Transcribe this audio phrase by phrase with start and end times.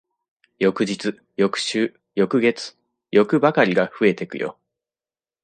[0.57, 2.75] 翌日、翌週、翌月、
[3.11, 4.57] 欲ばかりが増えてくよ。